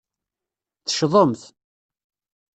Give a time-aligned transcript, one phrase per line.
[0.87, 1.41] Teccḍemt.